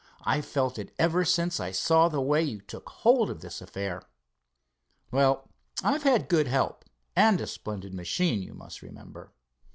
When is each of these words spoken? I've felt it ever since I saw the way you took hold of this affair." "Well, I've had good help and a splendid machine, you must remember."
I've 0.23 0.47
felt 0.47 0.79
it 0.79 0.95
ever 0.97 1.23
since 1.23 1.59
I 1.59 1.69
saw 1.69 2.09
the 2.09 2.19
way 2.19 2.41
you 2.41 2.59
took 2.59 2.89
hold 2.89 3.29
of 3.29 3.41
this 3.41 3.61
affair." 3.61 4.01
"Well, 5.11 5.47
I've 5.83 6.01
had 6.01 6.27
good 6.27 6.47
help 6.47 6.85
and 7.15 7.39
a 7.39 7.45
splendid 7.45 7.93
machine, 7.93 8.41
you 8.41 8.55
must 8.55 8.81
remember." 8.81 9.31